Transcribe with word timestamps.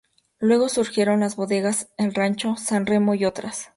Luego 0.39 0.67
surgieron 0.67 1.19
las 1.19 1.35
bodegas 1.35 1.89
El 1.95 2.15
Rancho, 2.15 2.55
San 2.57 2.87
Remo 2.87 3.13
y 3.13 3.23
otras. 3.25 3.69